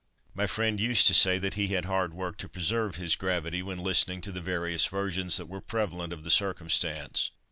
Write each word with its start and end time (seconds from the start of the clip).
My 0.33 0.47
friend 0.47 0.79
used 0.79 1.05
to 1.05 1.13
say 1.13 1.37
that 1.37 1.53
he 1.53 1.67
had 1.67 1.85
hard 1.85 2.15
work 2.15 2.37
to 2.37 2.49
preserve 2.49 2.95
his 2.95 3.15
gravity 3.15 3.61
when 3.61 3.77
listening 3.77 4.19
to 4.21 4.31
the 4.31 4.41
various 4.41 4.87
versions 4.87 5.37
that 5.37 5.45
were 5.45 5.61
prevalent 5.61 6.11
of 6.11 6.23
the 6.23 6.31
circumstance. 6.31 7.29